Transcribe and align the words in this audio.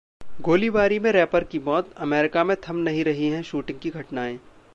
गोलीबारी 0.41 0.97
में 0.99 1.11
रैपर 1.11 1.43
की 1.43 1.59
मौत, 1.59 1.93
अमेरिका 1.97 2.43
में 2.43 2.55
थम 2.69 2.75
नहीं 2.75 3.03
रही 3.03 3.27
हैं 3.27 3.43
शूटिंग 3.43 3.79
की 3.79 3.89
घटनाएं 3.89 4.37